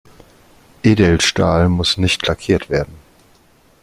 Edelstahl 0.81 1.69
muss 1.69 1.97
nicht 1.97 2.25
lackiert 2.25 2.71
werden. 2.71 2.95